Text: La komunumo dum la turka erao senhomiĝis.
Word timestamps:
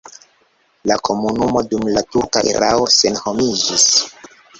La 0.91 0.95
komunumo 1.09 1.61
dum 1.73 1.83
la 1.97 2.03
turka 2.15 2.43
erao 2.53 2.87
senhomiĝis. 2.95 3.87